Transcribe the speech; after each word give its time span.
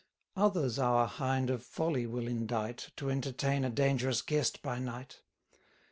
Others 0.35 0.79
our 0.79 1.05
Hind 1.05 1.51
of 1.51 1.63
folly 1.63 2.07
will 2.07 2.27
indite, 2.27 2.89
To 2.95 3.11
entertain 3.11 3.63
a 3.63 3.69
dangerous 3.69 4.23
guest 4.23 4.63
by 4.63 4.79
night. 4.79 5.21